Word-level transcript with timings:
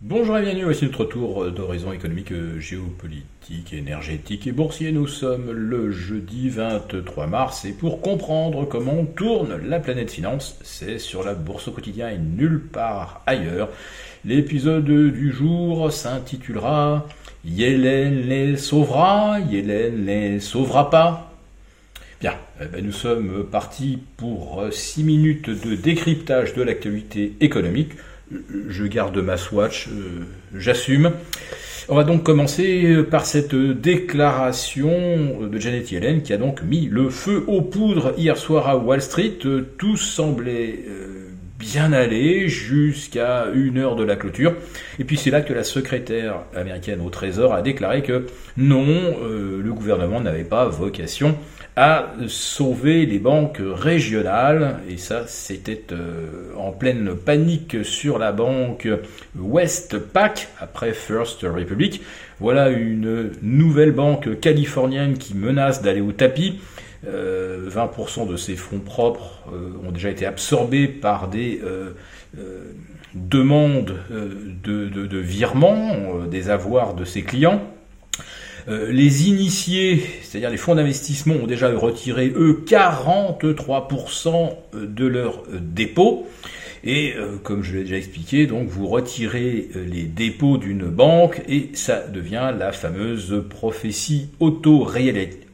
Bonjour 0.00 0.38
et 0.38 0.42
bienvenue, 0.42 0.62
voici 0.62 0.84
notre 0.84 1.04
tour 1.04 1.50
d'horizon 1.50 1.92
économique, 1.92 2.32
géopolitique, 2.60 3.72
énergétique 3.72 4.46
et 4.46 4.52
boursier. 4.52 4.92
Nous 4.92 5.08
sommes 5.08 5.50
le 5.50 5.90
jeudi 5.90 6.50
23 6.50 7.26
mars 7.26 7.64
et 7.64 7.72
pour 7.72 8.00
comprendre 8.00 8.64
comment 8.64 9.04
tourne 9.04 9.56
la 9.56 9.80
planète 9.80 10.12
finance, 10.12 10.56
c'est 10.62 11.00
sur 11.00 11.24
la 11.24 11.34
bourse 11.34 11.66
au 11.66 11.72
quotidien 11.72 12.10
et 12.10 12.18
nulle 12.18 12.60
part 12.60 13.22
ailleurs. 13.26 13.70
L'épisode 14.24 14.84
du 14.84 15.32
jour 15.32 15.90
s'intitulera 15.90 17.08
Yellen 17.44 18.20
les 18.28 18.56
sauvera, 18.56 19.40
Yellen 19.40 20.06
les 20.06 20.38
sauvera 20.38 20.90
pas. 20.90 21.32
Bien, 22.20 22.34
eh 22.60 22.66
ben, 22.66 22.86
nous 22.86 22.92
sommes 22.92 23.44
partis 23.50 23.98
pour 24.16 24.64
6 24.70 25.02
minutes 25.02 25.50
de 25.50 25.74
décryptage 25.74 26.54
de 26.54 26.62
l'actualité 26.62 27.34
économique 27.40 27.94
je 28.68 28.84
garde 28.84 29.18
ma 29.18 29.36
swatch, 29.36 29.88
euh, 29.88 30.24
j'assume. 30.54 31.12
On 31.88 31.94
va 31.94 32.04
donc 32.04 32.22
commencer 32.22 33.02
par 33.10 33.24
cette 33.24 33.54
déclaration 33.54 35.40
de 35.40 35.58
Janet 35.58 35.90
Yellen 35.90 36.22
qui 36.22 36.34
a 36.34 36.36
donc 36.36 36.62
mis 36.62 36.86
le 36.86 37.08
feu 37.08 37.44
aux 37.46 37.62
poudres 37.62 38.12
hier 38.18 38.36
soir 38.36 38.68
à 38.68 38.76
Wall 38.76 39.00
Street. 39.00 39.38
Tout 39.78 39.96
semblait 39.96 40.80
euh, 40.86 41.30
bien 41.58 41.92
aller 41.92 42.48
jusqu'à 42.48 43.46
une 43.52 43.78
heure 43.78 43.96
de 43.96 44.04
la 44.04 44.16
clôture. 44.16 44.54
Et 44.98 45.04
puis 45.04 45.16
c'est 45.16 45.30
là 45.30 45.40
que 45.40 45.52
la 45.52 45.64
secrétaire 45.64 46.36
américaine 46.54 47.00
au 47.00 47.10
Trésor 47.10 47.52
a 47.52 47.62
déclaré 47.62 48.02
que 48.02 48.26
non, 48.56 48.86
euh, 48.86 49.60
le 49.62 49.72
gouvernement 49.72 50.20
n'avait 50.20 50.44
pas 50.44 50.66
vocation 50.66 51.36
à 51.74 52.12
sauver 52.26 53.06
les 53.06 53.20
banques 53.20 53.60
régionales. 53.60 54.78
Et 54.88 54.96
ça, 54.96 55.24
c'était 55.28 55.84
euh, 55.92 56.52
en 56.56 56.72
pleine 56.72 57.14
panique 57.14 57.84
sur 57.84 58.18
la 58.18 58.32
banque 58.32 58.88
Westpac, 59.36 60.48
après 60.60 60.92
First 60.92 61.42
Republic. 61.42 62.02
Voilà 62.40 62.70
une 62.70 63.30
nouvelle 63.42 63.92
banque 63.92 64.40
californienne 64.40 65.18
qui 65.18 65.34
menace 65.34 65.82
d'aller 65.82 66.00
au 66.00 66.10
tapis. 66.12 66.60
20% 67.04 67.08
euh, 67.08 68.26
de 68.26 68.36
ses 68.36 68.56
fonds 68.56 68.80
propres 68.80 69.44
euh, 69.52 69.70
ont 69.86 69.92
déjà 69.92 70.10
été 70.10 70.26
absorbés 70.26 70.88
par 70.88 71.28
des 71.28 71.60
demandes 73.14 73.96
de, 74.10 74.88
de 74.88 75.18
virement 75.18 76.26
des 76.30 76.50
avoirs 76.50 76.94
de 76.94 77.04
ses 77.04 77.22
clients. 77.22 77.62
Euh, 78.68 78.92
les 78.92 79.28
initiés, 79.28 80.02
c'est-à-dire 80.22 80.50
les 80.50 80.58
fonds 80.58 80.74
d'investissement, 80.74 81.34
ont 81.34 81.46
déjà 81.46 81.70
retiré, 81.70 82.32
eux, 82.36 82.62
43% 82.66 84.50
de 84.74 85.06
leurs 85.06 85.42
euh, 85.50 85.58
dépôts. 85.60 86.26
Et 86.84 87.14
euh, 87.16 87.38
comme 87.42 87.62
je 87.62 87.74
l'ai 87.74 87.84
déjà 87.84 87.96
expliqué, 87.96 88.46
vous 88.46 88.86
retirez 88.86 89.68
les 89.74 90.04
dépôts 90.04 90.58
d'une 90.58 90.84
banque 90.84 91.42
et 91.48 91.70
ça 91.72 92.06
devient 92.06 92.52
la 92.56 92.72
fameuse 92.72 93.42
prophétie 93.48 94.28
auto-réalisatrice 94.38 95.47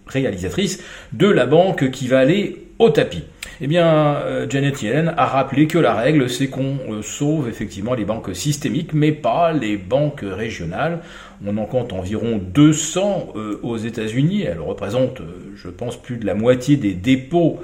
de 1.12 1.26
la 1.26 1.46
banque 1.46 1.90
qui 1.90 2.08
va 2.08 2.18
aller 2.18 2.66
au 2.78 2.90
tapis. 2.90 3.24
Eh 3.60 3.66
bien, 3.68 4.20
Janet 4.50 4.82
Yellen 4.82 5.14
a 5.16 5.26
rappelé 5.26 5.68
que 5.68 5.78
la 5.78 5.94
règle, 5.94 6.28
c'est 6.28 6.48
qu'on 6.48 7.02
sauve 7.02 7.48
effectivement 7.48 7.94
les 7.94 8.04
banques 8.04 8.34
systémiques, 8.34 8.92
mais 8.92 9.12
pas 9.12 9.52
les 9.52 9.76
banques 9.76 10.24
régionales. 10.24 11.00
On 11.46 11.58
en 11.58 11.66
compte 11.66 11.92
environ 11.92 12.38
200 12.38 13.32
euh, 13.36 13.60
aux 13.62 13.76
États-Unis. 13.76 14.42
Elle 14.42 14.60
représente, 14.60 15.20
euh, 15.20 15.52
je 15.54 15.68
pense, 15.68 16.00
plus 16.00 16.16
de 16.16 16.24
la 16.24 16.34
moitié 16.34 16.76
des 16.76 16.94
dépôts 16.94 17.60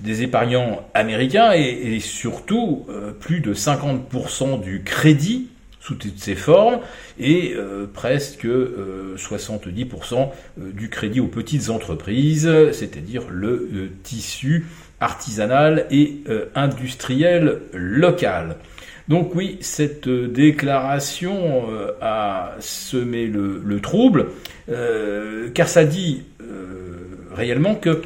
des 0.00 0.22
épargnants 0.22 0.86
américains 0.94 1.52
et, 1.52 1.98
surtout 2.00 2.86
euh, 2.90 3.12
plus 3.12 3.40
de 3.40 3.54
50% 3.54 4.60
du 4.60 4.82
crédit 4.84 5.48
sous 5.84 5.96
toutes 5.96 6.18
ses 6.18 6.34
formes 6.34 6.78
et 7.20 7.54
presque 7.92 8.46
70% 8.46 10.30
du 10.56 10.88
crédit 10.88 11.20
aux 11.20 11.28
petites 11.28 11.68
entreprises, 11.68 12.50
c'est-à-dire 12.72 13.24
le 13.30 13.90
tissu 14.02 14.64
artisanal 15.00 15.86
et 15.90 16.24
industriel 16.54 17.60
local. 17.74 18.56
Donc 19.08 19.34
oui, 19.34 19.58
cette 19.60 20.08
euh, 20.08 20.28
déclaration 20.28 21.70
euh, 21.70 21.92
a 22.00 22.52
semé 22.60 23.26
le, 23.26 23.80
trouble, 23.80 24.28
euh, 24.70 25.50
car 25.52 25.68
ça 25.68 25.84
dit 25.84 26.22
réellement 27.34 27.74
que 27.74 28.02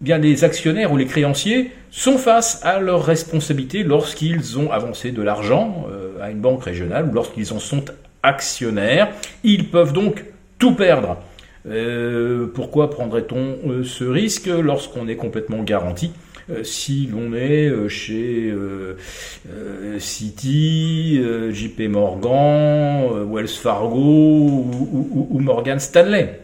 bien 0.00 0.16
les 0.16 0.42
actionnaires 0.42 0.90
ou 0.90 0.96
les 0.96 1.04
créanciers 1.04 1.70
sont 1.90 2.16
face 2.16 2.60
à 2.64 2.80
leurs 2.80 3.04
responsabilités 3.04 3.82
lorsqu'ils 3.82 4.58
ont 4.58 4.72
avancé 4.72 5.12
de 5.12 5.20
l'argent 5.20 5.86
à 6.20 6.30
une 6.30 6.40
banque 6.40 6.64
régionale 6.64 7.08
ou 7.10 7.12
lorsqu'ils 7.12 7.52
en 7.52 7.58
sont 7.58 7.84
actionnaires. 8.22 9.10
Ils 9.44 9.70
peuvent 9.70 9.92
donc 9.92 10.24
tout 10.58 10.74
perdre. 10.74 11.18
pourquoi 12.54 12.90
prendrait-on 12.90 13.82
ce 13.84 14.04
risque 14.04 14.46
lorsqu'on 14.46 15.08
est 15.08 15.16
complètement 15.16 15.62
garanti 15.62 16.12
euh, 16.50 16.64
si 16.64 17.06
l'on 17.06 17.34
est 17.34 17.68
euh, 17.68 17.88
chez 17.88 18.50
euh, 18.50 18.96
Citi, 19.98 21.20
JP 21.50 21.80
Morgan, 21.88 23.30
Wells 23.30 23.48
Fargo 23.48 23.98
ou, 23.98 25.38
Morgan 25.40 25.78
Stanley? 25.78 26.40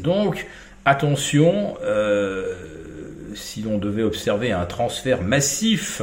Donc, 0.00 0.46
attention, 0.84 1.74
si 3.34 3.62
l'on 3.62 3.78
devait 3.78 4.02
observer 4.02 4.52
un 4.52 4.66
transfert 4.66 5.22
massif 5.22 6.02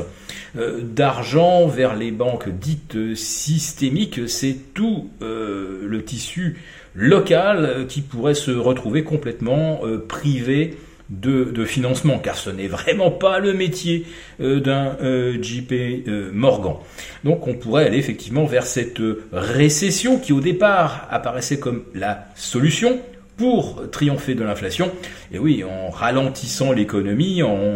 d'argent 0.55 1.67
vers 1.67 1.95
les 1.95 2.11
banques 2.11 2.49
dites 2.49 3.15
systémiques, 3.15 4.27
c'est 4.27 4.73
tout 4.73 5.09
le 5.19 6.01
tissu 6.03 6.57
local 6.95 7.85
qui 7.87 8.01
pourrait 8.01 8.33
se 8.33 8.51
retrouver 8.51 9.03
complètement 9.03 9.81
privé 10.07 10.77
de, 11.09 11.65
financement, 11.65 12.19
car 12.19 12.35
ce 12.35 12.49
n'est 12.49 12.67
vraiment 12.67 13.11
pas 13.11 13.39
le 13.39 13.53
métier 13.53 14.05
euh, 14.41 14.59
d'un 14.59 14.97
euh, 15.01 15.41
JP 15.41 15.71
euh, 15.71 16.29
Morgan. 16.33 16.75
Donc 17.23 17.47
on 17.47 17.53
pourrait 17.53 17.85
aller 17.85 17.97
effectivement 17.97 18.45
vers 18.45 18.65
cette 18.65 19.01
récession 19.31 20.19
qui 20.19 20.33
au 20.33 20.41
départ 20.41 21.07
apparaissait 21.09 21.59
comme 21.59 21.83
la 21.93 22.27
solution 22.35 22.99
pour 23.37 23.89
triompher 23.91 24.35
de 24.35 24.43
l'inflation. 24.43 24.91
Et 25.31 25.39
oui, 25.39 25.63
en 25.63 25.89
ralentissant 25.89 26.71
l'économie, 26.71 27.43
en, 27.43 27.75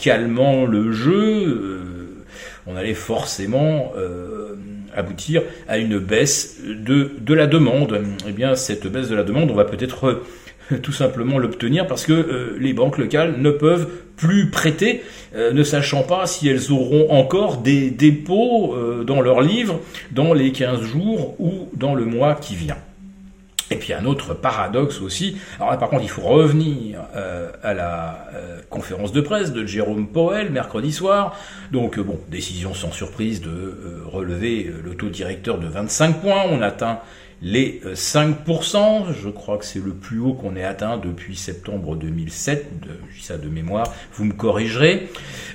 calmant 0.00 0.64
le 0.64 0.92
jeu, 0.92 1.80
on 2.66 2.76
allait 2.76 2.94
forcément 2.94 3.92
aboutir 4.94 5.42
à 5.68 5.78
une 5.78 5.98
baisse 5.98 6.60
de, 6.64 7.34
la 7.34 7.46
demande. 7.46 8.02
Eh 8.28 8.32
bien, 8.32 8.54
cette 8.54 8.86
baisse 8.86 9.08
de 9.08 9.16
la 9.16 9.22
demande, 9.22 9.50
on 9.50 9.54
va 9.54 9.64
peut-être 9.64 10.22
tout 10.82 10.92
simplement 10.92 11.38
l'obtenir 11.38 11.86
parce 11.86 12.04
que 12.04 12.12
euh, 12.12 12.56
les 12.58 12.72
banques 12.72 12.98
locales 12.98 13.36
ne 13.38 13.50
peuvent 13.50 13.88
plus 14.16 14.50
prêter, 14.50 15.02
euh, 15.34 15.52
ne 15.52 15.62
sachant 15.62 16.02
pas 16.02 16.26
si 16.26 16.48
elles 16.48 16.70
auront 16.72 17.10
encore 17.10 17.58
des 17.58 17.90
dépôts 17.90 18.74
euh, 18.74 19.04
dans 19.04 19.20
leurs 19.20 19.40
livres 19.40 19.80
dans 20.12 20.34
les 20.34 20.52
15 20.52 20.82
jours 20.82 21.36
ou 21.40 21.68
dans 21.74 21.94
le 21.94 22.04
mois 22.04 22.34
qui 22.34 22.54
vient. 22.54 22.76
Et 23.70 23.76
puis 23.76 23.92
un 23.92 24.04
autre 24.04 24.34
paradoxe 24.34 25.00
aussi, 25.00 25.36
alors 25.58 25.70
là 25.70 25.76
par 25.76 25.90
contre 25.90 26.02
il 26.02 26.10
faut 26.10 26.22
revenir 26.22 27.00
à 27.62 27.72
la 27.72 28.26
conférence 28.68 29.12
de 29.12 29.20
presse 29.20 29.52
de 29.52 29.64
Jérôme 29.64 30.08
Powell 30.08 30.50
mercredi 30.50 30.92
soir, 30.92 31.36
donc 31.70 31.98
bon, 32.00 32.18
décision 32.28 32.74
sans 32.74 32.90
surprise 32.90 33.40
de 33.40 34.02
relever 34.06 34.72
le 34.82 34.94
taux 34.96 35.08
directeur 35.08 35.58
de 35.58 35.68
25 35.68 36.20
points, 36.20 36.42
on 36.50 36.62
atteint 36.62 37.00
les 37.42 37.80
5%, 37.94 38.76
euh, 38.76 39.12
je 39.18 39.30
crois 39.30 39.56
que 39.56 39.64
c'est 39.64 39.82
le 39.82 39.92
plus 39.92 40.18
haut 40.18 40.34
qu'on 40.34 40.56
ait 40.56 40.64
atteint 40.64 40.98
depuis 40.98 41.36
septembre 41.36 41.96
2007, 41.96 42.66
je 43.10 43.18
dis 43.18 43.24
ça 43.24 43.38
de 43.38 43.48
mémoire, 43.48 43.92
vous 44.12 44.24
me 44.24 44.32
corrigerez. 44.32 45.08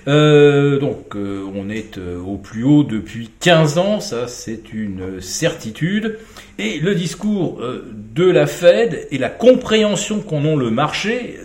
Euh, 0.07 0.79
donc 0.79 1.15
euh, 1.15 1.47
on 1.53 1.69
est 1.69 1.97
au 1.97 2.37
plus 2.37 2.63
haut 2.63 2.83
depuis 2.83 3.29
15 3.39 3.77
ans, 3.77 3.99
ça 3.99 4.27
c'est 4.27 4.73
une 4.73 5.21
certitude. 5.21 6.17
Et 6.57 6.79
le 6.79 6.95
discours 6.95 7.61
de 7.93 8.31
la 8.31 8.47
Fed 8.47 9.07
et 9.11 9.17
la 9.17 9.29
compréhension 9.29 10.21
qu'en 10.21 10.43
ont 10.45 10.55
le 10.55 10.71
marché, 10.71 11.37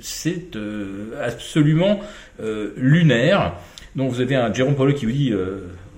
c'est 0.00 0.56
absolument 1.22 2.00
lunaire. 2.76 3.52
Donc 3.94 4.10
vous 4.10 4.22
avez 4.22 4.34
un 4.34 4.52
Jérôme 4.52 4.76
Paulo 4.76 4.94
qui 4.94 5.04
vous 5.04 5.12
dit 5.12 5.34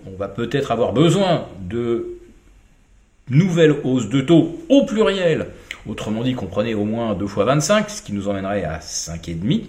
on 0.07 0.17
va 0.17 0.27
peut-être 0.27 0.73
avoir 0.73 0.93
besoin 0.93 1.47
de 1.61 2.14
nouvelle 3.29 3.75
hausse 3.85 4.09
de 4.09 4.21
taux 4.21 4.59
au 4.69 4.85
pluriel, 4.85 5.47
autrement 5.87 6.23
dit 6.23 6.35
comprenez 6.35 6.75
au 6.75 6.85
moins 6.85 7.15
2 7.15 7.27
fois 7.27 7.45
25, 7.45 7.91
ce 7.91 8.03
qui 8.03 8.13
nous 8.13 8.29
emmènerait 8.29 8.65
à 8.65 8.79
5,5. 8.79 9.63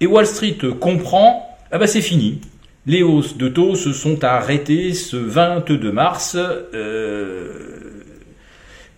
Et 0.00 0.06
Wall 0.06 0.26
Street 0.26 0.58
comprend, 0.80 1.56
ah 1.70 1.78
bah 1.78 1.86
c'est 1.86 2.00
fini. 2.00 2.40
Les 2.86 3.02
hausses 3.02 3.36
de 3.36 3.48
taux 3.48 3.76
se 3.76 3.92
sont 3.92 4.24
arrêtées 4.24 4.92
ce 4.92 5.16
22 5.16 5.90
mars. 5.90 6.36
Euh, 6.36 8.02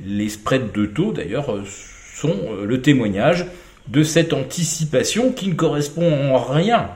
les 0.04 0.28
spreads 0.28 0.72
de 0.72 0.86
taux 0.86 1.12
d'ailleurs 1.12 1.56
sont 1.64 2.36
euh, 2.50 2.64
le 2.64 2.82
témoignage 2.82 3.46
de 3.88 4.02
cette 4.02 4.32
anticipation 4.32 5.32
qui 5.32 5.48
ne 5.48 5.54
correspond 5.54 6.34
en 6.34 6.38
rien 6.38 6.90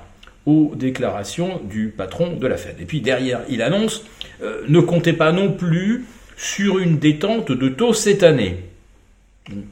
aux 0.47 0.73
déclarations 0.75 1.61
du 1.71 1.89
patron 1.89 2.37
de 2.37 2.47
la 2.47 2.57
Fed. 2.57 2.77
Et 2.81 2.85
puis 2.85 3.01
derrière, 3.01 3.43
il 3.49 3.63
annonce 3.63 4.05
euh, 4.43 4.63
ne 4.69 4.81
comptez 4.81 5.13
pas 5.13 5.33
non 5.33 5.53
plus 5.53 6.07
sur 6.41 6.79
une 6.79 6.99
détente 6.99 7.53
de 7.53 7.69
taux 7.69 7.93
cette 7.93 8.23
année. 8.23 8.65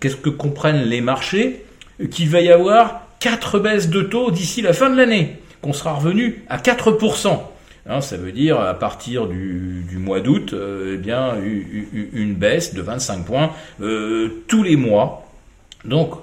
Qu'est-ce 0.00 0.16
que 0.16 0.28
comprennent 0.28 0.82
les 0.82 1.00
marchés? 1.00 1.64
Qu'il 2.10 2.28
va 2.28 2.42
y 2.42 2.50
avoir 2.50 3.06
quatre 3.20 3.58
baisses 3.58 3.88
de 3.88 4.02
taux 4.02 4.30
d'ici 4.30 4.60
la 4.60 4.74
fin 4.74 4.90
de 4.90 4.96
l'année, 4.96 5.38
qu'on 5.62 5.72
sera 5.72 5.94
revenu 5.94 6.44
à 6.50 6.58
4%. 6.58 7.40
Hein, 7.88 8.00
ça 8.02 8.18
veut 8.18 8.32
dire 8.32 8.60
à 8.60 8.78
partir 8.78 9.26
du, 9.28 9.82
mois 9.96 10.20
d'août, 10.20 10.52
euh, 10.52 11.00
eh 11.02 12.08
une 12.12 12.34
baisse 12.34 12.74
de 12.74 12.82
25 12.82 13.24
points 13.24 13.50
euh, 13.80 14.42
tous 14.46 14.62
les 14.62 14.76
mois. 14.76 15.26
Donc 15.86 16.16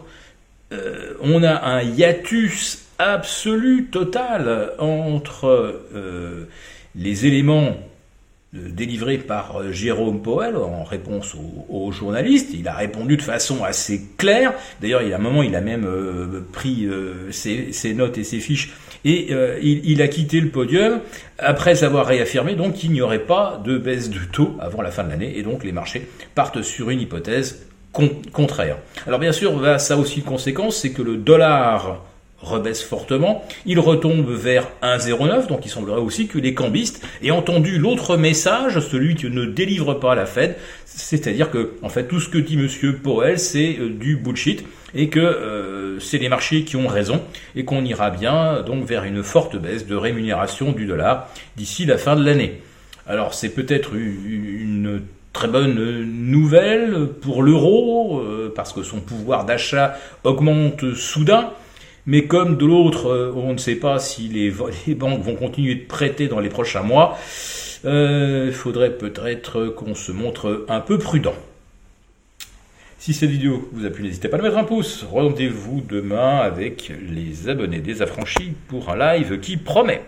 on 1.22 1.42
a 1.42 1.66
un 1.66 1.82
hiatus 1.82 2.84
absolu, 3.00 3.88
total, 3.92 4.74
entre 4.78 5.80
les 6.96 7.26
éléments 7.26 7.70
euh, 7.70 7.95
délivré 8.56 9.18
par 9.18 9.58
euh, 9.58 9.72
Jérôme 9.72 10.22
Powell 10.22 10.56
en 10.56 10.84
réponse 10.84 11.36
aux, 11.70 11.92
journalistes. 11.92 12.52
Il 12.54 12.68
a 12.68 12.74
répondu 12.74 13.18
de 13.18 13.22
façon 13.22 13.64
assez 13.64 14.02
claire. 14.18 14.54
D'ailleurs, 14.82 15.02
il 15.02 15.10
y 15.10 15.14
a 15.14 15.18
un 15.18 15.20
moment, 15.20 15.44
il 15.44 15.56
a 15.56 15.62
même 15.62 15.86
euh, 15.86 16.42
pris 16.52 16.88
ses, 17.32 17.94
notes 17.94 18.18
et 18.18 18.24
ses 18.24 18.40
fiches 18.40 18.74
et 19.04 19.32
il, 19.62 20.02
a 20.02 20.08
quitté 20.08 20.40
le 20.40 20.50
podium 20.50 21.00
après 21.38 21.84
avoir 21.84 22.08
réaffirmé 22.08 22.56
donc 22.56 22.74
qu'il 22.74 22.92
n'y 22.92 23.02
aurait 23.02 23.20
pas 23.20 23.62
de 23.64 23.78
baisse 23.78 24.10
de 24.10 24.20
taux 24.32 24.56
avant 24.60 24.82
la 24.82 24.90
fin 24.90 25.04
de 25.04 25.10
l'année 25.10 25.38
et 25.38 25.44
donc 25.44 25.64
les 25.64 25.72
marchés 25.72 26.08
partent 26.34 26.64
sur 26.64 26.90
une 26.90 27.02
hypothèse 27.02 27.68
contraire. 28.34 28.78
Alors 29.06 29.20
bien 29.20 29.32
sûr, 29.32 29.80
ça 29.80 29.94
a 29.94 29.98
aussi 29.98 30.20
une 30.20 30.26
conséquence, 30.26 30.78
c'est 30.78 30.92
que 30.92 31.04
le 31.04 31.18
dollar 31.18 32.02
rebaisse 32.42 32.84
fortement, 32.84 33.44
il 33.66 33.80
retombe 33.80 34.30
vers 34.30 34.68
1,09, 34.84 35.48
donc 35.48 35.66
il 35.66 35.70
semblerait 35.70 36.02
aussi 36.02 36.28
que 36.28 36.38
les 36.38 36.54
cambistes 36.54 37.06
aient 37.24 37.32
entendu 37.32 37.78
l'autre 37.78 38.18
message, 38.18 38.80
celui 38.80 39.16
qui 39.16 39.30
ne 39.30 39.46
délivre 39.46 39.96
pas 39.96 40.16
la 40.16 40.26
Fed, 40.26 40.56
c'est-à-dire 40.86 41.50
que 41.50 41.74
en 41.82 41.90
fait 41.90 42.08
tout 42.08 42.20
ce 42.20 42.30
que 42.30 42.38
dit 42.38 42.58
Monsieur 42.58 42.98
Powell 42.98 43.40
c'est 43.40 43.78
euh, 43.80 43.90
du 43.90 44.16
bullshit 44.16 44.66
et 44.94 45.10
que 45.10 45.20
euh, 45.20 46.00
c'est 46.00 46.18
les 46.18 46.30
marchés 46.30 46.64
qui 46.64 46.76
ont 46.78 46.88
raison 46.88 47.22
et 47.56 47.66
qu'on 47.66 47.84
ira 47.84 48.10
bien 48.10 48.62
donc 48.62 48.86
vers 48.86 49.04
une 49.04 49.24
forte 49.24 49.58
baisse 49.58 49.86
de 49.88 49.96
rémunération 49.96 50.72
du 50.72 50.86
dollar 50.86 51.30
d'ici 51.58 51.86
la 51.86 51.98
fin 51.98 52.16
de 52.16 52.24
l'année. 52.24 52.62
Alors 53.08 53.34
c'est 53.34 53.50
peut-être 53.50 53.94
une 53.96 55.02
très 55.34 55.48
bonne 55.50 55.76
nouvelle 56.06 57.10
pour 57.22 57.44
l'euro 57.44 58.20
euh, 58.20 58.54
parce 58.56 58.72
que 58.72 58.84
son 58.84 59.02
pouvoir 59.02 59.46
d'achat 59.46 59.98
augmente 60.24 60.94
soudain. 60.94 61.52
Mais 62.08 62.26
comme 62.26 62.58
de 62.58 62.66
l'autre, 62.66 63.08
euh, 63.08 63.34
on 63.36 63.54
ne 63.54 63.58
sait 63.58 63.76
pas 63.76 64.00
si 64.00 64.28
les, 64.28 64.52
banques 64.96 65.22
vont 65.22 65.36
continuer 65.36 65.76
de 65.76 65.86
prêter 65.86 66.28
dans 66.28 66.40
les 66.40 66.50
prochains 66.50 66.84
mois, 66.84 67.18
euh, 67.86 68.46
il 68.48 68.54
faudrait 68.54 68.92
peut-être 68.92 69.68
qu'on 69.68 69.96
se 69.96 70.12
montre 70.12 70.66
un 70.70 70.82
peu 70.82 70.98
prudent. 70.98 71.36
Si 72.98 73.14
cette 73.14 73.30
vidéo 73.30 73.70
vous 73.72 73.86
a 73.86 73.92
plu, 73.92 74.04
n'hésitez 74.04 74.30
pas 74.30 74.38
à 74.38 74.42
mettre 74.42 74.58
un 74.58 74.64
pouce. 74.64 75.04
Rendez-vous 75.04 75.82
demain 75.88 76.38
avec 76.38 76.92
les 77.08 77.50
abonnés 77.50 77.80
des 77.80 78.02
affranchis 78.02 78.54
pour 78.68 78.90
un 78.90 78.98
live 78.98 79.40
qui 79.40 79.58
promet. 79.58 80.02